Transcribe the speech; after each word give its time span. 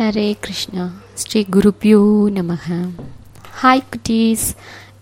ஹரே 0.00 0.36
கிருஷ்ணா. 0.40 0.84
ஸ்ரீ 1.14 1.44
குருப்யோ 1.50 2.00
நமக 2.30 2.66
ஹாய் 3.60 3.88
குட்டீஸ். 3.88 4.46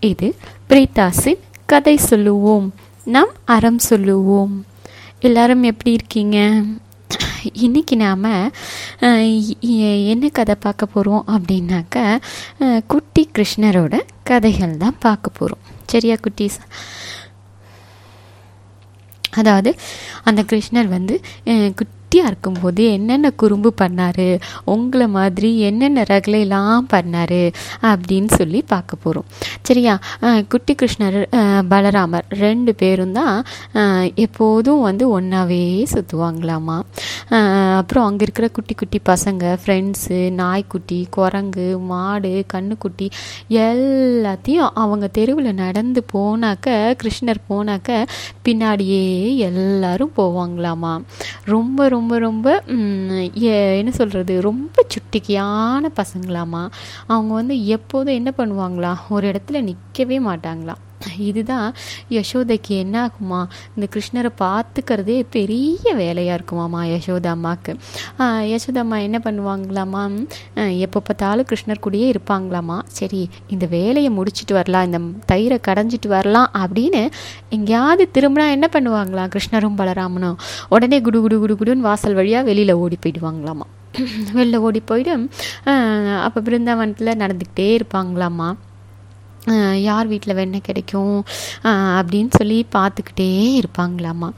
இது 0.00 0.28
பிரீதாஸின் 0.70 1.42
கதை 1.66 1.96
சொல்லுவோம். 2.06 2.66
நாம் 3.06 3.32
அறம் 3.46 3.78
சொல்லுவோம். 3.88 4.54
எல்லாரும் 5.20 5.62
எப்படி 5.62 5.92
இருக்கீங்க? 5.92 6.38
இன்னைக்கு 7.58 7.96
நாம் 7.96 8.24
என்ன 10.08 10.28
கதை 10.30 10.54
பார்க்க 10.58 10.86
போகிறோம் 10.86 11.24
அப்படின்னாக்க 11.28 11.98
குட்டி 12.86 13.28
கிருஷ்ணரோட 13.34 13.94
கதைகள் 14.22 14.76
தான் 14.76 14.98
பார்க்க 14.98 15.30
போகிறோம் 15.30 15.62
சரியா 15.86 16.16
குட்டீஸ்? 16.16 16.58
அதாவது 19.32 19.70
அந்த 20.22 20.42
கிருஷ்ணர் 20.42 20.88
வந்து 20.88 21.14
அஹ், 21.46 21.70
குட்டியாக 22.08 22.30
இருக்கும்போது 22.32 22.82
என்னென்ன 22.96 23.28
குறும்பு 23.40 23.70
பண்ணார்? 23.80 24.26
உங்களை 24.74 25.06
மாதிரி 25.16 25.48
என்னென்ன 25.68 26.04
ரகலையெல்லாம் 26.10 26.86
பண்ணார்? 26.92 27.40
அப்படின்னு 27.88 28.30
சொல்லி 28.38 28.60
பார்க்க 28.70 28.96
போகிறோம் 29.02 29.26
சரியா? 29.68 29.94
குட்டி 30.52 30.74
கிருஷ்ணர் 30.80 31.18
பலராமர் 31.72 32.28
ரெண்டு 32.44 32.72
பேரும் 32.82 33.12
தான் 33.18 33.34
எப்போதும் 34.24 34.80
வந்து 34.86 35.04
ஒன்றாவே 35.16 35.60
சுற்றுவாங்களாமா 35.92 36.76
அப்புறம் 37.80 38.06
அங்கே 38.08 38.24
இருக்கிற 38.26 38.48
குட்டி 38.58 38.76
குட்டி 38.82 39.00
பசங்க 39.10 39.52
ஃப்ரெண்ட்ஸு 39.62 40.20
நாய்க்குட்டி 40.40 41.00
குரங்கு 41.18 41.68
மாடு 41.90 42.32
கண்ணுக்குட்டி 42.54 43.08
எல்லாத்தையும் 43.66 44.72
அவங்க 44.84 45.06
தெருவில் 45.18 45.60
நடந்து 45.64 46.02
போனாக்க 46.14 46.78
கிருஷ்ணர் 47.02 47.42
போனாக்க 47.52 48.00
பின்னாடியே 48.48 49.04
எல்லாரும் 49.50 50.16
போவாங்களாமா? 50.18 50.94
ரொம்ப 51.54 51.76
ரொம்ப 51.88 51.96
ரொம்ப 51.98 52.18
ரொம்ப 52.18 52.48
எ- 53.48 53.76
என்ன 53.76 53.90
சொல்கிறது 53.90 54.40
ரொம்ப 54.40 54.86
சுட்டிக்கியான 54.92 55.90
பசங்களாமா 55.96 56.62
அவங்க 57.06 57.34
வந்து 57.34 57.66
எப்போதும் 57.66 58.14
என்ன 58.14 58.32
பண்ணுவாங்களா? 58.36 58.92
ஒரு 59.08 59.26
இடத்துல 59.28 59.60
நிற்கவே 59.62 60.18
மாட்டாங்களாம். 60.20 60.82
இதுதான் 61.28 61.68
யசோதைக்கு 62.16 62.72
என்ன 62.84 62.96
ஆகுமா 63.06 63.40
இந்த 63.74 63.86
கிருஷ்ணரை 63.94 64.30
பார்த்துக்கிறதே 64.42 65.18
பெரிய 65.36 65.94
வேலையாக 66.00 66.38
இருக்குமாம்மா 66.38 66.80
யசோதா 66.92 67.32
அம்மாவுக்கு 67.36 67.72
யசோதா 68.52 68.82
அம்மா 68.84 68.98
என்ன 69.06 69.20
பண்ணுவாங்களாமா? 69.24 70.02
எப்போ 70.86 71.00
பார்த்தாலும் 71.08 71.48
கிருஷ்ணர் 71.50 71.82
கூடயே 71.86 72.06
இருப்பாங்களாமா? 72.14 72.78
சரி 72.98 73.22
இந்த 73.54 73.66
வேலையை 73.76 74.12
முடிச்சுட்டு 74.18 74.56
வரலாம் 74.58 74.86
இந்த 74.88 75.00
தயிரை 75.32 75.58
கடைஞ்சிட்டு 75.68 76.10
வரலாம் 76.16 76.50
அப்படின்னு 76.64 77.02
எங்கேயாவது 77.56 78.06
திரும்பினா 78.16 78.46
என்ன 78.56 78.68
பண்ணுவாங்களாம் 78.76 79.32
கிருஷ்ணரும் 79.34 79.78
பலராமனும்? 79.80 80.38
உடனே 80.76 81.00
குடு 81.08 81.20
குடு 81.24 81.38
குடு 81.42 81.56
குடுன்னு 81.62 81.88
வாசல் 81.88 82.18
வழியாக 82.20 82.48
வெளியில் 82.50 82.80
ஓடி 82.84 82.98
போயிடுவாங்களாமா? 83.04 83.66
வெளில 84.38 84.56
ஓடி 84.66 84.80
போயிட்டு 84.88 85.12
அப்போ 86.26 86.38
பிருந்தாவனத்தில் 86.46 87.18
நடந்துக்கிட்டே 87.22 87.68
இருப்பாங்களாமா? 87.78 88.48
யார் 89.80 90.06
வீட்டில் 90.06 90.34
வெண்ணெய் 90.34 90.64
கிடைக்கும்? 90.68 91.18
அப்படின்னு 91.98 92.30
சொல்லி 92.38 92.58
பார்த்துக்கிட்டே 92.76 93.28
இருப்பாங்களாம்மா 93.60 94.28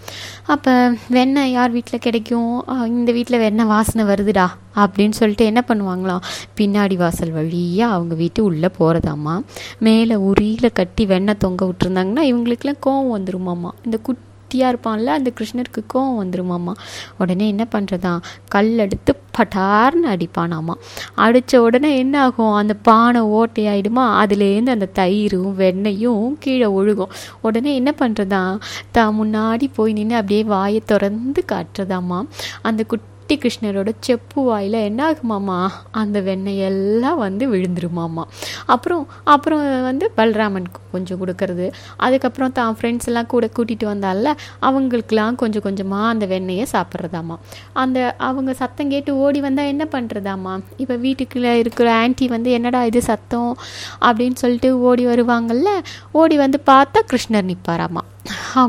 அப்போ 0.47 0.73
வெண்ணெய் 1.09 1.53
யார் 1.53 1.70
வீட்டில் 1.70 1.98
கிடைக்கும்? 1.98 2.51
இந்த 2.87 3.12
வீட்டில் 3.12 3.39
வெண்ணெய் 3.39 3.67
வாசனை 3.67 4.05
வருதுடா 4.05 4.47
அப்படின்னு 4.77 5.19
சொல்லிட்டு 5.21 5.45
என்ன 5.45 5.65
பண்ணுவாங்களாம் 5.69 6.25
பின்னாடி 6.61 6.97
வாசல் 6.97 7.33
வழியாக 7.33 7.95
அவங்க 7.95 8.15
வீட்டு 8.15 8.41
உள்ளே 8.45 8.71
போகிறதாம்மா 8.78 9.37
மேலே 9.78 10.17
உரியில் 10.31 10.77
கட்டி 10.81 11.06
வெண்ணெய் 11.06 11.43
தொங்க 11.47 11.65
விட்டுருந்தாங்கன்னா 11.67 12.25
இவங்களுக்குலாம் 12.33 12.83
கோவம் 12.87 13.15
வந்துருமாம்மா 13.17 13.73
இந்த 13.84 13.98
குட் 14.03 14.27
குட்டியாக 14.51 14.73
இருப்பான்ல 14.73 15.05
அந்த 15.05 15.33
கிருஷ்ணருக்கு 15.39 15.81
கோவம் 15.95 16.19
வந்துருமாம்மா. 16.20 16.73
உடனே 17.19 17.48
என்ன 17.48 17.67
பண்ணுறதா 17.73 18.20
கல் 18.48 18.79
எடுத்து 18.79 19.12
பட்டார்னு 19.39 20.06
அடிப்பானாமா 20.06 20.75
அடித்த 21.15 21.62
உடனே 21.62 21.98
என்ன 21.98 22.23
ஆகும் 22.23 22.53
அந்த 22.53 22.75
பானை 22.75 23.21
ஓட்டையாயிடுமா? 23.21 24.05
அதுலேருந்து 24.23 24.75
அந்த 24.77 24.89
தயிரும் 24.95 25.53
வெண்ணெயும் 25.62 26.33
கீழே 26.38 26.66
ஒழுகும். 26.66 27.12
உடனே 27.41 27.75
என்ன 27.75 27.94
பண்ணுறதா 27.99 28.59
த 28.93 29.06
முன்னாடி 29.11 29.69
போய் 29.75 29.93
நின்று 29.93 30.16
அப்படியே 30.16 30.43
வாயை 30.44 30.82
திறந்து 30.84 31.44
காட்டுறதாம்மா. 31.53 32.21
அந்த 32.62 32.84
குட்டி 32.84 33.09
கிருஷ்ணரோட 33.37 33.93
செப்பு 34.01 34.43
வாயில் 34.43 34.73
என்ன 34.73 35.13
ஆகுமாமா 35.13 35.69
அந்த 35.91 36.21
வெண்ணெய் 36.21 36.59
எல்லாம் 36.59 37.19
வந்து 37.19 37.53
விழுந்துருமாமா 37.53 38.23
அப்புறம் 38.67 39.09
அப்புறம் 39.25 39.83
வந்து 39.83 40.13
பலராமனுக்கு 40.17 40.81
கொஞ்சம் 40.93 41.27
கொடுக்கறது. 41.27 41.73
அதுக்கப்புறம் 41.97 42.53
தான் 42.53 42.77
ஃப்ரெண்ட்ஸ் 42.81 43.07
எல்லாம் 43.07 43.27
கூட 43.27 43.51
கூட்டிகிட்டு 43.59 43.85
வந்தால 43.85 44.35
அவங்களுக்கெல்லாம் 44.61 45.35
கொஞ்சம் 45.35 45.63
கொஞ்சமாக 45.63 46.07
அந்த 46.07 46.27
வெண்ணெயை 46.27 46.67
சாப்பிட்றதாம்மா 46.73 47.37
அந்த 47.73 48.15
அவங்க 48.19 48.55
சத்தம் 48.55 48.89
கேட்டு 48.89 49.17
ஓடி 49.17 49.41
வந்தால் 49.41 49.67
என்ன 49.67 49.87
பண்ணுறதாம்மா 49.93 50.61
இப்போ 50.77 50.97
வீட்டுக்குள்ளே 50.97 51.59
இருக்கிற 51.59 52.09
ஆன்ட்டி 52.09 52.27
வந்து 52.27 52.51
என்னடா 52.51 52.85
இது 52.85 53.03
சத்தம்? 53.03 53.57
அப்படின்னு 54.01 54.35
சொல்லிட்டு 54.35 54.81
ஓடி 54.81 55.07
வருவாங்கல்ல 55.07 55.69
ஓடி 56.12 56.37
வந்து 56.37 56.62
பார்த்தா 56.67 57.01
கிருஷ்ணர் 57.12 57.51
நிற்பாராம்மா 57.51 58.01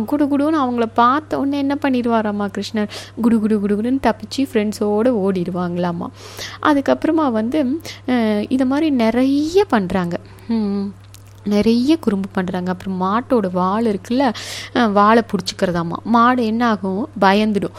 குடு 0.05 0.25
குடுன்னு 0.25 0.57
அவங்கள 0.57 0.85
பார்த்த 0.93 1.39
உடனே 1.39 1.57
என்ன 1.57 1.77
பண்ணிடுவாராம்மா 1.81 2.47
கிருஷ்ணர்? 2.51 2.89
குடு 3.21 3.39
குடு 3.39 3.59
குடு 3.59 3.75
குடுன்னு 3.75 3.99
தப்பிச்சு 4.03 4.41
ஃப்ரெண்ட்ஸோடு 4.47 5.09
ஓடிடுவாங்களாம்மா. 5.23 6.07
அதுக்கப்புறமா 6.63 7.31
வந்து 7.31 7.59
அஹ், 8.07 8.45
இதை 8.49 8.65
மாதிரி 8.65 8.89
நிறைய 8.97 9.65
பண்ணுறாங்க 9.71 10.15
நிறைய 11.43 11.97
குறும்பு 12.05 12.29
பண்ணுறாங்க 12.37 12.69
அப்புறம் 12.73 12.97
மாட்டோட 13.05 13.47
வால் 13.51 13.89
இருக்குல்ல 13.91 14.23
வாழை 14.99 15.23
பிடிச்சிக்கிறதாம்மா 15.31 15.97
மாடு 16.15 16.45
என்ன 16.45 16.63
ஆகும் 16.67 17.03
பயந்துடும் 17.25 17.77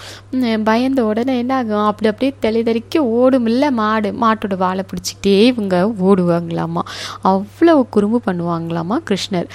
பயந்த 0.65 1.01
உடனே 1.05 1.37
என்ன 1.39 1.55
ஆகும் 1.57 1.87
அப்படி 1.91 2.11
அப்படியே 2.13 2.33
தெளி 2.41 2.61
ஓடும் 2.99 3.31
ஓடுமில்ல 3.33 3.71
மாடு. 3.71 4.09
மாட்டோட 4.23 4.55
வாழை 4.57 4.83
பிடிச்சிக்கிட்டே 4.91 5.35
இவங்க 5.53 5.77
ஓடுவாங்களாமா. 6.09 6.83
அவ்வளோ 7.31 7.75
குறும்பு 7.95 8.21
பண்ணுவாங்களாமா 8.27 8.97
கிருஷ்ணர். 9.09 9.49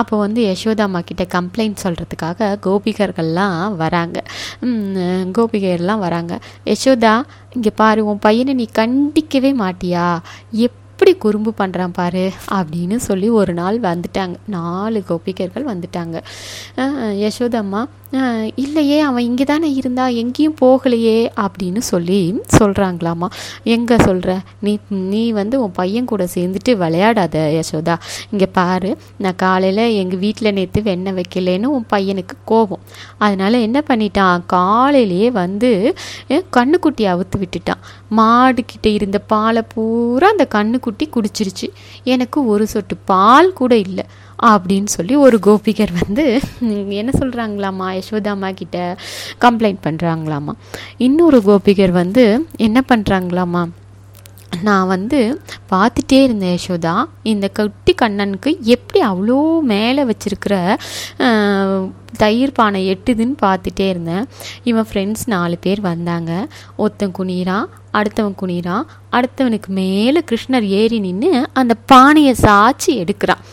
அப்போ 0.00 0.16
வந்து 0.24 0.40
யசோதாம்மா 0.50 1.00
கிட்ட 1.10 1.26
கம்ப்ளைண்ட் 1.36 1.82
சொல்கிறதுக்காக 1.84 2.48
கோபிகர்கள்லாம் 2.66 3.76
வராங்க. 3.82 4.18
கோபிகர்லாம் 5.38 6.04
வராங்க. 6.06 6.34
யசோதா 6.64 7.14
இங்கே 7.54 7.72
பாரு 7.74 8.00
உன் 8.04 8.24
பையனை 8.26 8.54
நீ 8.54 8.68
கண்டிக்கவே 8.80 9.52
மாட்டியா? 9.62 10.06
எப் 10.66 10.80
எப்படி 10.96 11.14
குறும்பு 11.16 11.52
பண்ணுறான் 11.58 11.92
பாரு 11.92 12.32
அப்படின்னு 12.52 12.96
சொல்லி 13.06 13.28
ஒரு 13.38 13.52
நாள் 13.54 13.78
வந்துட்டாங்க. 13.80 14.36
நாலு 14.46 15.02
கோபிகர்கள் 15.08 15.66
வந்துட்டாங்க. 15.72 16.16
யசோதம்மா 17.24 17.82
இல்லையே 18.54 19.00
அவன் 19.00 19.22
இங்கே 19.22 19.44
தானே 19.44 19.72
இருந்தா 19.72 20.06
எங்கேயும் 20.06 20.56
போகலையே 20.60 21.28
அப்படின்னு 21.36 21.78
சொல்லி 21.78 22.40
சொல்கிறாங்களாமா 22.58 23.26
எங்கே 23.64 23.96
சொல்கிற 23.98 24.40
நீ 24.60 24.78
நீ 24.88 25.32
வந்து 25.32 25.62
உன் 25.62 25.72
பையன் 25.72 26.04
கூட 26.04 26.28
சேர்ந்துட்டு 26.34 26.76
விளையாடாத 26.76 27.62
யசோதா. 27.62 27.98
இங்கே 28.30 28.46
பாரு 28.46 28.96
நான் 29.18 29.36
காலையில் 29.36 29.92
எங்கள் 29.94 30.18
வீட்டில் 30.18 30.52
நேற்று 30.52 30.82
வெண்ணெய் 30.82 31.14
வைக்கலன்னு 31.14 31.64
உன் 31.64 31.86
பையனுக்கு 31.92 32.36
கோபம். 32.44 32.80
அதனால் 33.18 33.52
என்ன 33.52 33.82
பண்ணிட்டான்? 33.88 34.40
காலையிலேயே 34.46 35.30
வந்து 35.30 35.94
அஹ் 36.28 36.44
கண்ணுக்குட்டி 36.56 37.04
அவுத்து 37.04 37.38
விட்டுட்டான். 37.38 37.82
மாடுக்கிட்ட 38.16 38.86
இருந்த 38.86 39.18
பாலை 39.18 39.62
பூரா 39.74 40.28
அந்த 40.28 40.48
கண்ணுக்குட்டி 40.54 41.08
குடிச்சிருச்சு. 41.08 41.68
எனக்கு 42.04 42.46
ஒரு 42.46 42.66
சொட்டு 42.66 42.96
பால் 43.04 43.52
கூட 43.52 43.76
இல்லை. 43.76 44.06
அப்படின்னு 44.42 44.90
சொல்லி 44.96 45.16
ஒரு 45.16 45.38
கோபிகர் 45.46 45.92
வந்து 46.02 46.26
என்ன 47.00 47.10
சொல்கிறாங்களாமா 47.20 47.88
யசோதாமா 47.98 48.50
கிட்ட 48.54 48.96
கம்ப்ளைண்ட் 49.40 49.82
பண்ணுறாங்களாமா 49.88 50.54
இன்னொரு 50.96 51.40
கோபிகர் 51.42 51.90
வந்து 52.02 52.46
என்ன 52.56 52.82
பண்ணுறாங்களாமா 52.92 53.64
நான் 54.66 54.86
வந்து 54.86 55.18
பார்த்துட்டே 55.70 56.18
இருந்தேன் 56.22 56.58
யசோதா. 56.58 56.92
இந்த 57.22 57.46
குட்டி 57.48 57.94
கண்ணனுக்கு 58.02 58.50
எப்படி 58.74 59.00
அவ்வளோ 59.06 59.38
மேலே 59.60 60.02
வச்சிருக்கிற 60.10 60.54
தயிர் 62.16 62.52
பானை 62.52 62.80
எட்டுதுன்னு 62.92 63.36
பார்த்துட்டே 63.42 63.86
இருந்தேன். 63.88 64.24
இவன் 64.62 64.88
ஃப்ரெண்ட்ஸ் 64.92 65.26
நாலு 65.26 65.58
பேர் 65.58 65.80
வந்தாங்க. 65.80 66.32
ஒருத்தன் 66.76 67.16
குனிறான் 67.18 67.66
அடுத்தவன் 67.98 68.38
குனிறான் 68.42 68.86
அடுத்தவனுக்கு 69.12 69.70
மேலே 69.80 70.22
கிருஷ்ணர் 70.30 70.68
ஏறி 70.80 70.98
நின்று 70.98 71.48
அந்த 71.52 71.74
பானையை 71.92 72.34
சாய்ச்சி 72.42 72.92
எடுக்கிறான். 73.02 73.44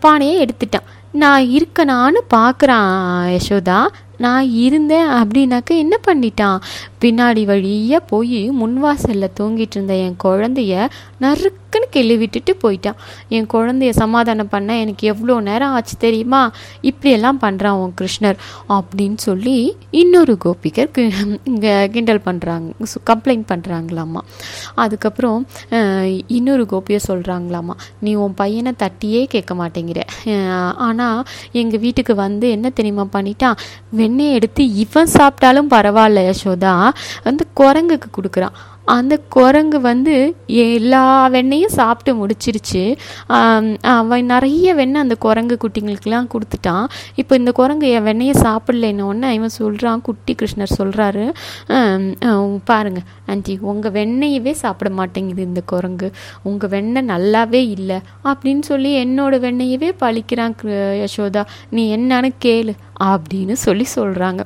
பானையை 0.00 0.44
எடுத்துட்டான். 0.44 0.88
நான் 1.12 1.42
இருக்கனான்னு 1.42 2.20
பார்க்குறான் 2.34 3.38
யசோதா. 3.38 3.88
நான் 4.22 4.50
இருந்தேன் 4.66 5.08
அப்படின்னாக்க 5.20 5.70
என்ன 5.84 5.94
பண்ணிட்டான்? 6.06 6.58
பின்னாடி 7.00 7.42
வழியாக 7.44 8.04
போய் 8.04 8.50
முன்வாசலில் 8.50 9.34
தூங்கிட்டு 9.40 9.74
இருந்த 9.76 9.94
என் 9.96 10.20
குழந்தைய 10.24 10.74
நறுக்குன்னு 11.20 11.88
கிள்ளி 11.90 12.16
விட்டுட்டு 12.16 12.52
போயிட்டான். 12.62 12.98
என் 13.28 13.48
குழந்தைய 13.52 13.90
சமாதானம் 14.02 14.48
பண்ண 14.48 14.76
எனக்கு 14.78 15.06
எவ்வளோ 15.06 15.34
நேரம் 15.40 15.72
ஆச்சு 15.76 15.96
தெரியுமா? 15.98 16.42
இப்படியெல்லாம் 16.80 17.38
பண்ணுறான் 17.40 17.78
உன் 17.82 17.94
கிருஷ்ணர் 18.00 18.38
அப்படின்னு 18.68 19.16
சொல்லி 19.16 19.56
இன்னொரு 19.90 20.34
கோபிகர் 20.44 20.90
கி- 20.96 21.86
கிண்டல் 21.86 22.26
பண்ணுறாங்க 22.26 22.68
கம்ப்ளைண்ட் 23.06 23.46
பண்ணுறாங்களாம்மா 23.52 24.22
அதுக்கப்புறம் 24.74 25.40
இன்னொரு 26.26 26.66
கோபியை 26.66 27.00
சொல்கிறாங்களாம்மா 27.08 27.76
நீ 28.00 28.12
உன் 28.14 28.34
பையனை 28.34 28.72
தட்டியே 28.78 29.22
கேட்க 29.24 29.52
மாட்டேங்கிற. 29.54 30.00
ஆனால் 30.88 31.22
எங்கள் 31.52 31.80
வீட்டுக்கு 31.80 32.14
வந்து 32.14 32.46
என்ன 32.50 32.70
தெரியுமா 32.70 33.06
பண்ணிட்டான்? 33.12 33.56
வெண்ணெய் 34.12 34.34
எடுத்து 34.34 34.74
இவன் 34.74 35.08
சாப்பிட்டாலும் 35.12 35.70
பரவாயில்ல 35.70 36.34
யசோதா. 36.34 36.90
வந்து 37.24 37.46
குரங்குக்கு 37.56 38.08
கொடுக்குறான். 38.20 38.56
அந்த 38.84 39.14
குரங்கு 39.36 39.78
வந்து 39.80 40.14
எல்லா 40.66 41.02
வெண்ணையும் 41.34 41.74
சாப்பிட்டு 41.78 42.12
முடிச்சிருச்சு. 42.20 42.82
அவன் 43.96 44.30
நிறைய 44.32 44.74
வெண்ணெய் 44.80 45.04
அந்த 45.04 45.16
குரங்கு 45.24 45.56
குட்டிங்களுக்கெல்லாம் 45.64 46.28
கொடுத்துட்டான். 46.34 46.86
இப்போ 47.20 47.32
இந்த 47.40 47.52
குரங்கு 47.60 47.88
என் 47.96 48.06
வெண்ணெயை 48.08 48.34
சாப்பிடலன்னொன்னே 48.46 49.30
இவன் 49.38 49.56
சொல்கிறான் 49.58 50.04
குட்டி 50.08 50.34
கிருஷ்ணர் 50.40 50.76
சொல்கிறாரு 50.80 51.24
பாருங்க 52.70 53.02
ஆண்டி 53.32 53.54
உங்கள் 53.72 53.94
வெண்ணெயவே 53.98 54.54
சாப்பிட 54.62 54.90
மாட்டேங்குது 55.00 55.42
இந்த 55.50 55.62
குரங்கு. 55.72 56.10
உங்கள் 56.50 56.72
வெண்ணெய் 56.76 57.08
நல்லாவே 57.12 57.62
இல்லை 57.76 57.98
அப்படின்னு 58.30 58.64
சொல்லி 58.70 58.92
என்னோட 59.04 59.34
வெண்ணெயவே 59.46 59.90
பழிக்கிறான் 60.04 60.56
யசோதா. 61.04 61.44
நீ 61.76 61.84
என்னன்னு 61.96 62.30
கேளு 62.46 62.74
அப்படின்னு 63.08 63.54
சொல்லி 63.66 63.84
சொல்கிறாங்க 63.94 64.42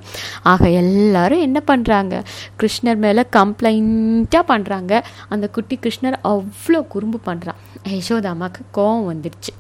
ஆக 0.50 0.68
எல்லாரும் 0.82 1.42
என்ன 1.46 1.58
பண்ணுறாங்க 1.70 2.14
கிருஷ்ணர் 2.60 3.00
மேலே 3.04 3.22
கம்ப்ளைண்ட் 3.36 4.25
கம்ப்ளைண்ட்டாக 4.28 4.50
பண்ணுறாங்க 4.52 4.92
அந்த 5.28 5.46
குட்டி 5.48 5.76
கிருஷ்ணர் 5.76 6.16
அவ்வளோ 6.24 6.80
குறும்பு 6.88 7.18
பண்ணுறான் 7.26 7.60
யசோதா 7.90 8.30
அம்மாவுக்கு 8.30 8.62
கோவம் 8.72 9.08
வந்துடுச்சு 9.10 9.52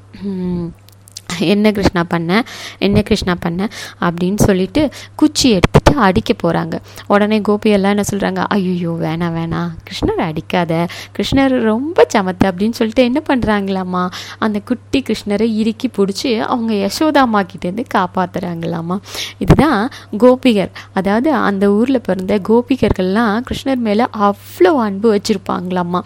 என்ன 1.40 1.72
கிருஷ்ணா 1.72 2.04
பண்ண? 2.08 2.42
என்ன 2.78 3.02
கிருஷ்ணா 3.02 3.34
பண்ண? 3.40 3.68
அப்படின்னு 4.00 4.40
சொல்லிட்டு 4.48 4.90
குச்சி 5.16 5.50
எடுத்துட்டு 5.50 5.92
அடிக்க 6.06 6.32
போகிறாங்க 6.42 6.76
உடனே 7.06 7.38
கோபியெல்லாம் 7.38 7.94
என்ன 7.94 8.04
சொல்கிறாங்க 8.10 8.40
ஐயோ 8.56 8.92
வேணாம் 9.00 9.34
வேணாம். 9.38 9.70
கிருஷ்ணர் 9.86 10.22
அடிக்காத. 10.28 10.72
கிருஷ்ணர் 11.16 11.54
ரொம்ப 11.70 12.06
சமத்து 12.14 12.44
அப்படின்னு 12.50 12.76
சொல்லிட்டு 12.80 13.04
என்ன 13.04 13.20
பண்ணுறாங்களாம்மா 13.28 14.02
அந்த 14.38 14.60
குட்டி 14.60 15.02
கிருஷ்ணரை 15.08 15.46
இறுக்கி 15.60 15.90
பிடிச்சி 15.98 16.38
அவங்க 16.38 16.72
யசோதாம்மா 16.74 17.40
கிட்டேருந்து 17.52 17.84
காப்பாற்றுறாங்களாம்மா 17.94 18.96
இதுதான் 19.38 19.90
கோபிகர். 20.18 20.72
அதாவது 20.92 21.32
அந்த 21.32 21.64
ஊரில் 21.70 22.00
பிறந்த 22.00 22.34
கோபிகர்கள்லாம் 22.48 23.34
கிருஷ்ணர் 23.48 23.82
மேலே 23.88 24.04
அவ்வளோ 24.28 24.72
அன்பு 24.86 25.08
வச்சுருப்பாங்களாம்மா 25.14 26.00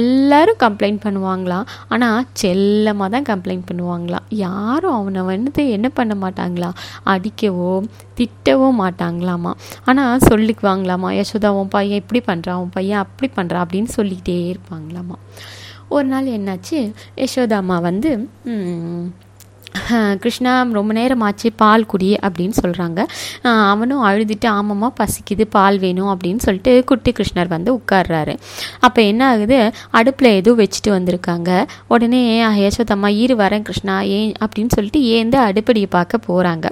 எல்லாரும் 0.00 0.60
கம்ப்ளைண்ட் 0.64 1.00
பண்ணுவாங்களாம். 1.06 1.66
ஆனால் 1.88 2.26
செல்லமாக 2.32 3.20
தான் 3.20 3.26
கம்ப்ளைண்ட் 3.30 3.66
பண்ணுவாங்களாம். 3.70 4.26
யாரும் 4.68 4.96
அவனை 4.98 5.22
வந்து 5.32 5.62
என்ன 5.76 5.88
பண்ண 5.98 6.14
மாட்டாங்களா? 6.24 6.70
அடிக்கவோ 7.14 7.72
திட்டவோ 8.18 8.68
மாட்டாங்களாமா? 8.82 9.52
ஆனால் 9.84 10.24
சொல்லிக்குவாங்களாமா? 10.30 11.10
யசோதா 11.20 11.50
உன் 11.60 11.74
பையன் 11.76 12.02
இப்படி 12.02 12.22
பண்ணுறான் 12.28 12.60
உன் 12.64 12.74
பையன் 12.78 13.02
அப்படி 13.04 13.28
பண்ணுறான் 13.36 13.64
அப்படின்னு 13.64 13.90
சொல்லிக்கிட்டே 13.98 14.38
இருப்பாங்களாமா? 14.52 15.18
ஒரு 15.96 16.06
நாள் 16.12 16.34
என்னாச்சு? 16.38 16.78
யசோதா 17.22 17.58
அம்மா 17.62 17.78
வந்து 17.88 18.10
கிருஷ்ணா 20.22 20.52
ரொம்ப 20.78 20.92
நேரம் 20.98 21.22
ஆச்சு 21.28 21.48
பால் 21.62 21.86
குடி 21.92 22.10
அப்படின்னு 22.26 22.56
சொல்கிறாங்க 22.62 23.00
அவனும் 23.72 24.02
அழுதுட்டு 24.08 24.48
ஆமாம்மா 24.58 24.88
பசிக்குது 25.00 25.44
பால் 25.56 25.78
வேணும் 25.84 26.10
அப்படின்னு 26.12 26.42
சொல்லிட்டு 26.46 26.72
குட்டி 26.90 27.10
கிருஷ்ணர் 27.18 27.50
வந்து 27.54 27.70
உட்கார்றாரு. 27.78 28.34
அப்போ 28.86 29.00
என்ன 29.10 29.22
ஆகுது? 29.32 29.58
அடுப்பில் 29.98 30.30
ஏதோ 30.38 30.52
வச்சுட்டு 30.60 30.90
வந்திருக்காங்க. 30.96 31.50
உடனே 31.94 32.22
யசோதம்மா 32.64 33.10
இரு 33.22 33.34
வரேன் 33.42 33.64
கிருஷ்ணா 33.68 33.96
ஏன் 34.16 34.32
அப்படின்னு 34.44 34.74
சொல்லிட்டு 34.76 35.00
ஏந்து 35.16 35.38
அடுப்படியை 35.48 35.88
பார்க்க 35.96 36.26
போகிறாங்க 36.28 36.66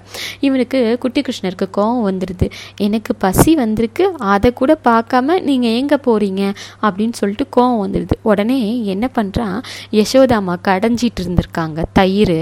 இவனுக்கு 0.46 0.78
குட்டி 1.02 1.20
கிருஷ்ணருக்கு 1.26 1.68
கோவம் 1.78 2.04
வந்துடுது 2.08 2.48
எனக்கு 2.86 3.12
பசி 3.24 3.54
வந்திருக்கு 3.62 4.04
அதை 4.34 4.50
கூட 4.60 4.72
பார்க்காம 4.88 5.38
நீங்கள் 5.48 5.76
எங்கே 5.80 5.98
போகிறீங்க 6.06 6.42
அப்படின்னு 6.86 7.16
சொல்லிட்டு 7.20 7.46
கோவம் 7.56 7.80
வந்துடுது 7.84 8.16
உடனே 8.30 8.58
என்ன 8.94 9.10
பண்ணுறான் 9.18 9.56
யசோதாம்மா 9.98 10.54
கடைஞ்சிட்டு 10.68 11.20
இருந்திருக்காங்க. 11.22 11.78
தயிர் 11.98 12.38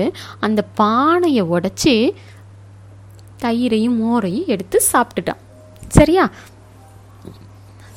அந்த 0.46 0.53
அந்த 0.54 0.66
பானையை 0.82 1.44
உடைச்சி 1.54 1.96
தயிரையும் 3.44 3.96
மோரையும் 4.02 4.50
எடுத்து 4.56 4.78
சாப்பிட்டுட்டான். 4.92 5.40
சரியா? 5.98 6.24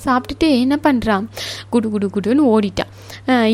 சாப்பிட்டுட்டு 0.06 0.48
என்ன 0.64 0.76
பண்ணுறான் 0.84 1.24
குடு 1.74 1.88
குடு 1.94 2.08
குடுன்னு 2.16 2.44
ஓடிட்டான். 2.54 2.92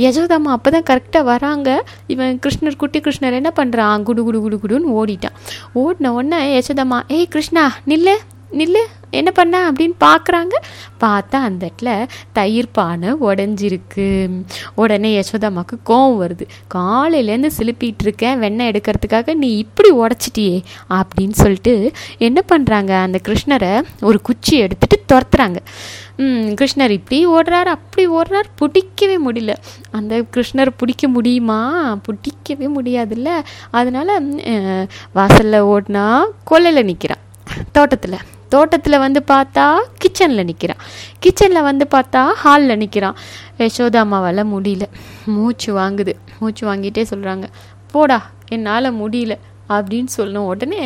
யசோதாமா 0.04 0.52
அப்போ 0.56 0.70
தான் 0.76 0.88
கரெக்டாக 0.90 1.30
வராங்க. 1.30 1.70
இவன் 2.14 2.40
கிருஷ்ணர் 2.44 2.80
குட்டி 2.82 3.00
கிருஷ்ணர் 3.06 3.38
என்ன 3.40 3.52
பண்ணுறான் 3.60 4.04
குடு 4.08 4.24
குடு 4.28 4.40
குடு 4.46 4.58
குடுன்னு 4.64 4.92
ஓடிட்டான். 5.00 5.38
ஓடின 5.82 6.12
உடனே 6.18 6.40
யசோதாமா 6.58 7.00
ஏய் 7.18 7.32
கிருஷ்ணா 7.36 7.64
நில்லு 7.92 8.16
நில்லு. 8.60 8.84
என்ன 9.20 9.32
பண்ண 9.40 9.62
அப்படின்னு 9.72 9.96
பார்க்குறாங்க. 10.06 10.54
பார்த்தா 11.04 11.38
அந்த 11.50 11.64
இடத்துல 11.70 11.92
தயிர் 12.38 12.74
பானை 12.78 13.10
உடஞ்சிருக்கு. 13.30 14.08
உடனே 14.82 15.12
யசோதாமாவுக்கு 15.20 15.78
கோவம் 15.90 16.20
வருது. 16.24 16.46
காலையிலேருந்து 16.76 17.52
சிலுப்பிட்டு 17.58 18.06
இருக்கேன் 18.08 18.40
வெண்ணெய் 18.44 18.72
எடுக்கிறதுக்காக 18.72 19.36
நீ 19.44 19.50
இப்படி 19.64 19.92
உடச்சிட்டியே 20.04 20.58
அப்படின்னு 21.00 21.38
சொல்லிட்டு 21.44 21.76
என்ன 22.28 22.40
பண்ணுறாங்க 22.54 22.92
அந்த 23.06 23.20
கிருஷ்ணரை 23.28 23.74
ஒரு 24.02 24.22
குச்சி 24.30 24.56
எடுத்துட்டு 24.66 25.00
துரத்துறாங்க. 25.12 25.60
கிருஷ்ணர் 26.60 26.94
இப்படி 26.98 27.20
ஓடுறாரு 27.28 27.70
அப்படி 27.76 28.04
ஓடுறாரு 28.18 28.50
பிடிக்கவே 28.60 29.16
முடியல. 29.28 29.54
அந்த 29.98 30.14
கிருஷ்ணர் 30.36 30.72
பிடிக்க 30.82 31.08
முடியுமா? 31.16 31.60
பிடிக்கவே 32.08 32.68
முடியாதுல்ல. 32.76 33.30
அதனால 33.80 34.20
வாசலில் 35.18 35.68
ஓடினா 35.74 36.06
கொல்லையில் 36.52 36.88
நிற்கிறான் 36.90 37.24
தோட்டத்தில். 37.78 38.20
தோட்டத்தில் 38.54 39.04
வந்து 39.06 39.22
பார்த்தா 39.32 39.66
கிச்சனில் 40.04 40.48
நிற்கிறான் 40.50 40.82
கிச்சனில் 41.24 41.68
வந்து 41.70 41.88
பார்த்தா 41.96 42.22
ஹாலில் 42.44 42.82
நிற்கிறான் 42.84 43.18
யசோதா 43.62 44.02
அம்மாவால் 44.06 44.44
முடியல. 44.56 44.86
மூச்சு 45.36 45.72
வாங்குது. 45.80 46.14
மூச்சு 46.42 46.64
வாங்கிட்டே 46.70 47.04
சொல்கிறாங்க 47.14 47.48
போடா 47.96 48.20
என்னால் 48.56 48.98
முடியல 49.02 49.36
அப்படின்னு 49.74 50.10
சொல்லணும் 50.16 50.48
உடனே 50.52 50.82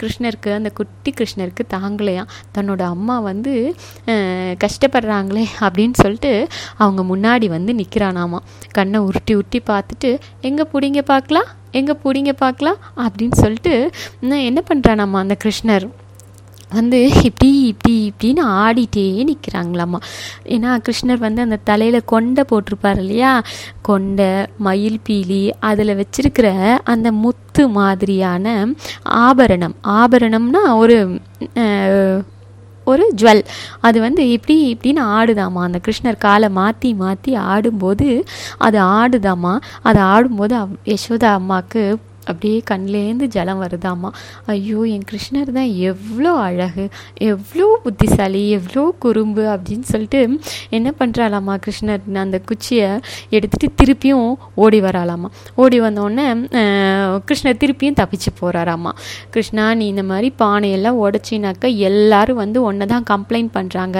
கிருஷ்ணருக்கு 0.00 0.50
அந்த 0.56 0.70
குட்டி 0.78 1.10
கிருஷ்ணருக்கு 1.18 1.62
தாங்கலையாம். 1.74 2.28
தன்னோட 2.56 2.82
அம்மா 2.94 3.16
வந்து 3.28 3.52
கஷ்டப்படுறாங்களே 4.64 5.44
அப்படின்னு 5.64 5.96
சொல்லிட்டு 6.02 6.32
அவங்க 6.82 7.02
முன்னாடி 7.12 7.46
வந்து 7.56 7.74
நிற்கிறானாமா 7.80 8.40
கண்ணை 8.76 9.00
உருட்டி 9.08 9.34
உருட்டி 9.40 9.60
பார்த்துட்டு 9.72 10.12
எங்கே 10.50 10.66
பிடிங்க 10.74 11.02
பார்க்கலாம்? 11.12 11.48
எங்கே 11.80 11.96
பிடிங்க 12.04 12.34
பார்க்கலாம்? 12.44 12.78
அப்படின்னு 13.06 13.38
சொல்லிட்டு 13.44 13.74
என்ன 14.50 14.62
பண்ணுறானாம்மா 14.70 15.20
அந்த 15.24 15.36
கிருஷ்ணர்? 15.44 15.86
வந்து 16.72 16.98
இப்படி 17.28 17.48
இப்படி 17.64 17.94
இப்படின்னு 18.10 18.42
ஆடிட்டே 18.62 19.04
நிற்கிறாங்களாம்மா 19.30 20.00
ஏன்னா 20.46 20.70
கிருஷ்ணர் 20.86 21.24
வந்து 21.26 21.40
அந்த 21.42 21.58
தலையில் 21.64 22.04
கொண்டை 22.04 22.44
போட்டிருப்பார் 22.50 22.98
இல்லையா? 22.98 23.32
கொண்டை 23.82 24.28
மயில் 24.58 25.00
பீலி 25.08 25.42
அதில் 25.60 25.98
வச்சிருக்கிற 26.00 26.48
அந்த 26.84 27.12
முத்து 27.22 27.64
மாதிரியான 27.68 28.46
ஆபரணம். 29.26 29.76
ஆபரணம்னா 30.00 30.62
ஒரு 30.76 30.98
ஒரு 32.86 33.04
ஜுவல். 33.20 33.42
அது 33.80 33.98
வந்து 34.00 34.22
இப்படி 34.30 34.54
இப்படின்னு 34.74 35.02
ஆடுதாம்மா 35.16 35.62
அந்த 35.62 35.78
கிருஷ்ணர் 35.84 36.18
காலை 36.18 36.48
மாற்றி 36.50 36.94
மாற்றி 36.94 37.34
ஆடும்போது 37.50 38.08
அது 38.58 38.78
ஆடுதாம்மா 38.98 39.54
அது 39.82 40.00
ஆடும்போது 40.12 40.54
யசோதா 40.86 41.30
அம்மாவுக்கு 41.32 41.82
அப்படியே 42.28 42.62
கண்ணிலேருந்து 42.70 43.26
ஜலம் 43.36 43.62
வருதாம்மா. 43.62 44.10
ஐயோ 44.46 44.80
என் 44.84 45.06
கிருஷ்ணர் 45.10 45.50
தான் 45.52 45.70
எவ்வளோ 45.90 46.32
அழகு 46.34 46.84
எவ்வளோ 47.30 47.66
புத்திசாலி 47.84 48.42
எவ்வளோ 48.50 48.84
குறும்பு 48.98 49.44
அப்படின்னு 49.54 49.86
சொல்லிட்டு 49.92 50.20
என்ன 50.70 50.94
பண்ணுறாளாம்மா 51.00 51.54
கிருஷ்ணர்? 51.66 52.02
அந்த 52.24 52.40
குச்சியை 52.46 52.88
எடுத்துகிட்டு 53.30 53.68
திருப்பியும் 53.82 54.30
ஓடி 54.54 54.80
வராளாமா 54.80 55.30
ஓடி 55.54 55.80
வந்தோடனே 55.80 56.26
கிருஷ்ணர் 57.28 57.60
திருப்பியும் 57.62 57.98
தப்பிச்சு 58.00 58.30
போகிறாராம்மா 58.40 58.92
கிருஷ்ணா 59.30 59.74
நீ 59.74 59.86
இந்த 59.86 60.02
மாதிரி 60.02 60.30
பானையெல்லாம் 60.38 61.00
உடச்சினாக்க 61.06 61.74
எல்லாரும் 61.90 62.40
வந்து 62.44 62.62
ஒன்றை 62.62 62.86
தான் 62.86 63.08
கம்ப்ளைண்ட் 63.12 63.52
பண்ணுறாங்க 63.58 63.98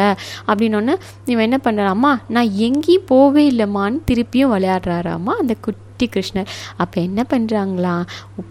அப்படின்னோடனே 0.49 0.97
இவன் 1.25 1.47
என்ன 1.49 1.61
பண்ணுறாம்மா 1.65 2.15
நான் 2.29 2.50
எங்கேயும் 2.57 3.09
போவே 3.09 3.45
இல்லைம்மான்னு 3.53 4.00
திருப்பியும் 4.11 4.53
விளையாடுறாராம்மா 4.57 5.35
அந்த 5.43 5.55
குட்டி 5.61 5.89
குட்டி 6.00 6.21
கிருஷ்ணர். 6.21 6.50
அப்போ 6.83 6.97
என்ன 7.09 7.21
பண்ணுறாங்களா 7.33 7.95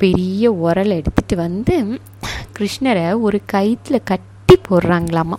பெரிய 0.02 0.52
உரல் 0.66 0.94
எடுத்துகிட்டு 0.98 1.36
வந்து 1.36 1.76
கிருஷ்ணரை 2.58 3.06
ஒரு 3.26 3.38
கயிற்றில் 3.54 4.08
கட்டி 4.12 4.56
போடுறாங்களாமா. 4.68 5.38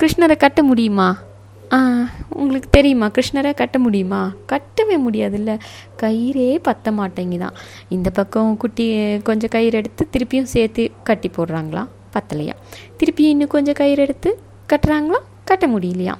கிருஷ்ணரை 0.00 0.36
கட்ட 0.44 0.62
முடியுமா? 0.70 1.08
உங்களுக்கு 2.40 2.68
தெரியுமா? 2.76 3.06
கிருஷ்ணரை 3.16 3.52
கட்ட 3.60 3.76
முடியுமா? 3.86 4.20
கட்டவே 4.52 4.96
முடியாதுல்ல. 5.06 5.52
கயிறே 6.02 6.48
பத்த 6.68 6.92
மாட்டேங்குதான். 7.00 7.58
இந்த 7.96 8.08
பக்கம் 8.18 8.56
குட்டி 8.62 8.86
கொஞ்சம் 9.28 9.54
கயிறு 9.56 9.78
எடுத்து 9.82 10.08
திருப்பியும் 10.14 10.52
சேர்த்து 10.54 10.84
கட்டி 11.10 11.30
போடுறாங்களா? 11.36 11.84
பத்தலையா. 12.14 12.54
திருப்பி 13.00 13.24
இன்னும் 13.34 13.54
கொஞ்சம் 13.56 13.78
கயிறு 13.82 14.02
எடுத்து 14.06 14.30
கட்டுறாங்களா? 14.72 15.20
கட்ட 15.50 15.66
முடியலையா? 15.74 16.14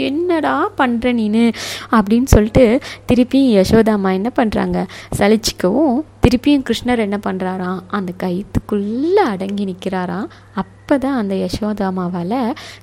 என்னடா 0.00 0.70
பண்ணுற 0.78 1.12
நீனு? 1.12 1.52
அப்படின்னு 1.90 2.24
சொல்லிட்டு 2.24 2.64
திருப்பியும் 3.12 3.52
யசோதாம்மா 3.56 4.12
என்ன 4.12 4.32
பண்ணுறாங்க 4.36 4.78
சலிச்சிக்கவும் 5.18 5.96
திருப்பியும் 6.26 6.64
கிருஷ்ணர் 6.64 6.98
என்ன 6.98 7.18
பண்ணுறாராம் 7.26 7.80
அந்த 7.88 8.12
கயிற்றுக்குள்ளே 8.22 9.22
அடங்கி 9.24 9.64
நிற்கிறாராம் 9.64 10.28
அப்போ 10.54 10.81
இப்போ 10.92 11.04
தான் 11.04 11.20
அந்த 11.20 11.34
யசோதாமாவால் 11.42 12.40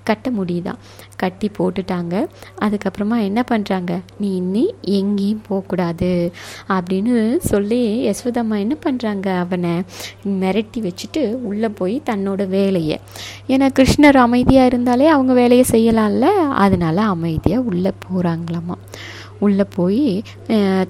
கட்ட 0.08 0.28
முடியுதான் 0.38 0.80
கட்டி 1.22 1.48
போட்டுட்டாங்க. 1.58 2.14
அதுக்கப்புறமா 2.66 3.18
என்ன 3.28 3.42
பண்ணுறாங்க 3.52 3.92
நீ 4.22 4.30
இன்னி 4.40 4.64
எங்கேயும் 5.00 5.44
போகக்கூடாது 5.48 6.10
அப்படின்னு 6.76 7.14
சொல்லி 7.52 7.80
யசோதாமா 8.08 8.58
என்ன 8.66 8.78
பண்ணுறாங்க 8.86 9.28
அவனை 9.44 9.74
மிரட்டி 10.42 10.82
வச்சுட்டு 10.88 11.24
உள்ளே 11.50 11.70
போய் 11.82 11.96
தன்னோட 12.10 12.48
வேலையை. 12.58 12.98
ஏன்னா 13.54 13.70
கிருஷ்ணர் 13.80 14.20
அமைதியாக 14.26 14.72
இருந்தாலே 14.74 15.08
அவங்க 15.16 15.36
வேலையை 15.42 15.68
செய்யலாம்ல? 15.76 16.26
அதனால 16.66 17.06
அமைதியாக 17.16 17.70
உள்ளே 17.74 17.94
போகிறாங்களாமா 18.08 18.78
உள்ளே 19.46 19.68
போய் 19.80 20.04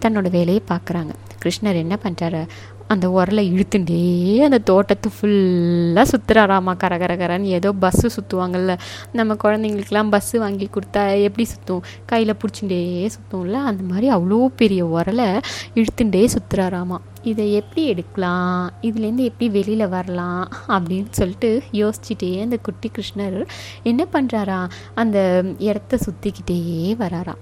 தன்னோட 0.05 0.27
வேலையை 0.39 0.63
பார்க்குறாங்க. 0.73 1.13
கிருஷ்ணர் 1.43 1.83
என்ன 1.85 1.97
பண்ணுறாரு 2.05 2.43
அந்த 2.93 3.07
உரலை 3.09 3.43
இழுத்துட்டே 3.53 3.99
அந்த 4.45 4.57
தோட்டத்தை 4.57 5.11
ஃபுல்லாக 5.15 6.05
சுற்றுறாராமா 6.11 6.77
கர 6.77 6.97
கர 6.97 7.15
கரன்னு 7.15 7.53
ஏதோ 7.57 7.73
பஸ்ஸு 7.81 8.09
சுற்றுவாங்கல்ல 8.15 8.75
நம்ம 9.11 9.37
குழந்தைங்களுக்கெல்லாம் 9.43 10.11
பஸ்ஸு 10.15 10.37
வாங்கி 10.37 10.69
கொடுத்தா 10.75 11.03
எப்படி 11.23 11.43
சுற்றும் 11.43 11.83
கையில் 12.05 12.33
பிடிச்சிட்டே 12.33 12.81
சுற்றும்ல 13.15 13.51
அந்த 13.51 13.83
மாதிரி 13.83 14.09
அவ்வளோ 14.11 14.45
பெரிய 14.55 14.85
உரலை 14.85 15.29
இழுத்துட்டே 15.75 16.23
சுற்றுறாராமா 16.35 16.99
இதை 17.23 17.53
எப்படி 17.53 17.85
எடுக்கலாம்? 17.85 18.71
இதுலேருந்து 18.81 19.23
எப்படி 19.29 19.49
வெளியில் 19.49 19.87
வரலாம்? 19.87 20.43
அப்படின்னு 20.67 21.09
சொல்லிட்டு 21.11 21.61
யோசிச்சுட்டே 21.71 22.41
அந்த 22.41 22.57
குட்டி 22.57 22.91
கிருஷ்ணர் 22.95 23.39
என்ன 23.83 24.05
பண்ணுறாரா 24.13 24.59
அந்த 24.95 25.17
இடத்த 25.57 25.97
சுற்றிக்கிட்டே 26.05 26.59
வராராம் 26.97 27.41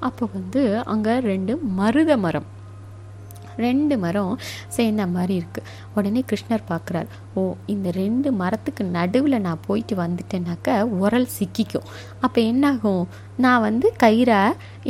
அப்போ 0.00 0.28
வந்து 0.32 0.82
அங்கே 0.84 1.18
ரெண்டு 1.18 1.56
மருத 1.56 2.16
மரம். 2.16 2.48
ரெண்டு 3.66 3.94
மரம் 4.04 4.34
சேர்ந்த 4.76 5.06
மாதிரி 5.14 5.34
இருக்குது 5.40 5.70
உடனே 5.94 6.20
கிருஷ்ணர் 6.30 6.64
பார்க்குறாரு 6.70 7.08
ஓ 7.38 7.42
இந்த 7.74 7.88
ரெண்டு 7.90 8.28
மரத்துக்கு 8.32 8.82
நடுவில் 8.96 9.44
நான் 9.46 9.64
போயிட்டு 9.66 9.94
வந்துட்டேனாக்க 9.96 10.76
உரல் 11.04 11.28
சிக்கிக்கும். 11.38 11.88
அப்போ 12.20 12.38
என்னாகும்? 12.50 13.04
நான் 13.44 13.64
வந்து 13.66 13.86
கயிறை 14.02 14.40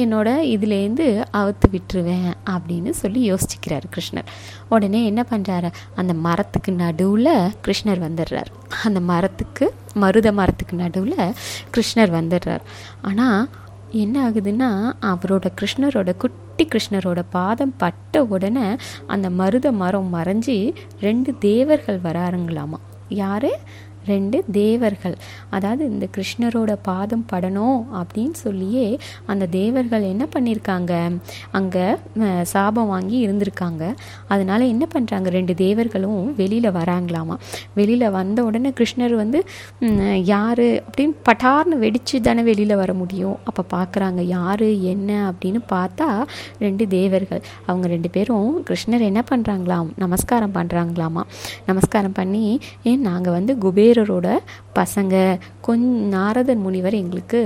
என்னோட 0.03 0.29
இதுலேருந்து 0.55 1.07
அவுத்து 1.41 1.67
விட்டுருவேன் 1.75 2.31
அப்படின்னு 2.55 2.91
சொல்லி 3.01 3.23
யோசிச்சுக்கிறார் 3.33 3.87
கிருஷ்ணர். 3.95 4.29
உடனே 4.69 5.01
என்ன 5.11 5.23
பண்ணுறாரு 5.31 5.71
அந்த 5.95 6.15
மரத்துக்கு 6.27 6.73
நடுவில் 6.85 7.33
கிருஷ்ணர் 7.67 8.03
வந்துடுறார். 8.07 8.51
அந்த 8.87 9.01
மரத்துக்கு 9.13 9.67
மருத 10.03 10.29
மரத்துக்கு 10.33 10.77
நடுவில் 10.77 11.35
கிருஷ்ணர் 11.75 12.13
வந்துடுறார். 12.19 12.65
ஆனால் 13.03 13.49
என்ன 13.91 14.31
ஆகுதுன்னா 14.31 14.97
அவரோட 15.03 15.47
கிருஷ்ணரோட 15.61 16.17
குட்டி 16.17 16.69
கிருஷ்ணரோட 16.75 17.23
பாதம் 17.31 17.75
பட்ட 17.77 18.25
உடனே 18.25 18.77
அந்த 19.07 19.31
மருத 19.31 19.73
மரம் 19.73 20.15
மறைஞ்சி 20.15 20.75
ரெண்டு 21.01 21.35
தேவர்கள் 21.39 21.99
வராருங்களாமா. 21.99 22.79
யாரு? 23.09 23.59
ரெண்டு 24.13 24.39
தேவர்கள். 24.59 25.17
அதாவது 25.57 25.83
இந்த 25.93 26.07
கிருஷ்ணரோட 26.17 26.73
பாதம் 26.89 27.25
படணும் 27.33 27.81
அப்படின்னு 28.01 28.37
சொல்லியே 28.45 28.87
அந்த 29.33 29.45
தேவர்கள் 29.59 30.05
என்ன 30.13 30.25
பண்ணியிருக்காங்க 30.35 30.93
அங்கே 31.59 31.87
சாபம் 32.53 32.91
வாங்கி 32.95 33.17
இருந்திருக்காங்க. 33.27 33.85
அதனால 34.35 34.61
என்ன 34.75 34.85
பண்ணுறாங்க 34.95 35.29
ரெண்டு 35.39 35.57
தேவர்களும் 35.65 36.23
வெளியில் 36.41 36.71
வராங்களாமா? 36.79 37.37
வெளியில் 37.79 38.07
வந்த 38.19 38.39
உடனே 38.49 38.73
கிருஷ்ணர் 38.81 39.15
வந்து 39.23 39.41
யார் 40.33 40.67
அப்படின்னு 40.87 41.15
பட்டார்னு 41.29 41.77
வெடிச்சு 41.85 42.17
தானே 42.29 42.43
வெளியில் 42.51 42.81
வர 42.83 42.93
முடியும். 43.03 43.37
அப்போ 43.49 43.63
பார்க்குறாங்க 43.77 44.21
யார் 44.37 44.67
என்ன 44.93 45.11
அப்படின்னு 45.31 45.61
பார்த்தா 45.75 46.09
ரெண்டு 46.65 46.85
தேவர்கள். 46.97 47.43
அவங்க 47.69 47.87
ரெண்டு 47.95 48.11
பேரும் 48.17 48.51
கிருஷ்ணர் 48.69 49.05
என்ன 49.11 49.21
பண்ணுறாங்களாம் 49.31 49.89
நமஸ்காரம் 50.03 50.55
பண்ணுறாங்களாமா 50.59 51.23
நமஸ்காரம் 51.71 52.17
பண்ணி 52.19 52.45
ஏன் 52.91 53.05
நாங்கள் 53.09 53.37
வந்து 53.37 53.53
குபேரரோட 53.99 54.29
பசங்க 54.79 55.15
கொஞ் 55.67 55.87
நாரதன் 56.13 56.61
முனிவர் 56.65 56.97
எங்களுக்கு 57.01 57.41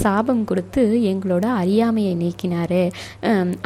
சாபம் 0.00 0.40
கொடுத்து 0.48 0.82
எங்களோட 1.10 1.44
அறியாமையை 1.60 2.14
நீக்கினார். 2.22 2.82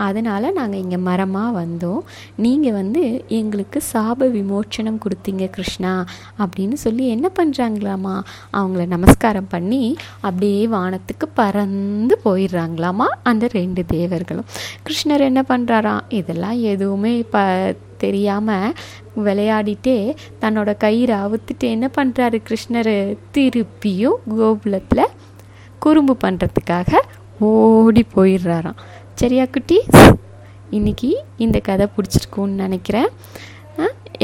அதனால் 0.07 0.47
நாங்கள் 0.59 0.83
இங்கே 0.85 0.99
மரமாக 1.09 1.55
வந்தோம். 1.61 2.03
நீங்கள் 2.45 2.77
வந்து 2.81 3.03
எங்களுக்கு 3.39 3.81
சாப 3.93 4.29
விமோச்சனம் 4.37 5.01
கொடுத்தீங்க 5.05 5.47
கிருஷ்ணா 5.57 5.95
அப்படின்னு 6.43 6.79
சொல்லி 6.85 7.07
என்ன 7.15 7.31
பண்ணுறாங்களாமா 7.39 8.15
அவங்கள 8.59 8.85
நமஸ்காரம் 8.95 9.51
பண்ணி 9.55 9.83
அப்படியே 10.27 10.61
வானத்துக்கு 10.77 11.29
பறந்து 11.41 12.17
போயிடுறாங்களாமா? 12.27 13.09
அந்த 13.33 13.45
ரெண்டு 13.59 13.85
தேவர்களும். 13.97 14.51
கிருஷ்ணர் 14.87 15.29
என்ன 15.31 15.43
பண்ணுறாராம் 15.53 16.07
இதெல்லாம் 16.21 16.61
எதுவுமே 16.75 17.17
ப 17.35 17.47
தெரியாமல் 18.05 18.75
விளையாடிட்டே 19.27 19.99
தன்னோட 20.43 20.71
கயிறை 20.85 21.17
அவுத்துட்டு 21.25 21.67
என்ன 21.75 21.87
பண்ணுறாரு 21.99 22.39
கிருஷ்ணர்? 22.49 22.95
திருப்பியும் 23.37 24.21
கோகுலத்தில் 24.39 25.13
குறும்பு 25.85 26.17
பண்ணுறதுக்காக 26.25 27.01
ஓடி 27.49 28.05
போயிடுறாராம். 28.17 28.79
சரியா 29.23 29.45
குட்டி? 29.55 29.79
இன்றைக்கி 30.77 31.11
இந்த 31.45 31.59
கதை 31.69 31.87
பிடிச்சிருக்கும்னு 31.97 32.63
நினைக்கிறேன். 32.65 33.11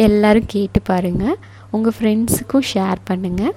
எல்லோரும் 0.05 0.49
கேட்டு 0.53 0.81
பாருங்கள் 0.89 1.39
உங்கள் 1.77 1.95
ஃப்ரெண்ட்ஸுக்கும் 1.97 2.67
ஷேர் 2.73 3.01
பண்ணுங்கள் 3.09 3.55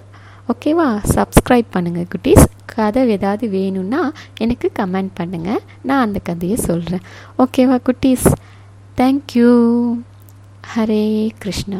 ஓகேவா 0.52 0.88
சப்ஸ்கிரைப் 1.16 1.70
பண்ணுங்கள் 1.76 2.08
குட்டீஸ். 2.14 2.46
கதை 2.74 3.02
ஏதாவது 3.16 3.46
வேணும்னா 3.56 4.02
எனக்கு 4.44 4.68
கமெண்ட் 4.80 5.14
பண்ணுங்கள் 5.20 5.62
நான் 5.88 6.04
அந்த 6.06 6.20
கதையை 6.30 6.58
சொல்கிறேன் 6.70 7.06
ஓகேவா 7.44 7.78
குட்டீஸ்? 7.88 8.28
தேங்க்யூ 9.00 9.52
ஹரே 10.64 11.04
கிருஷ்ணா 11.42 11.80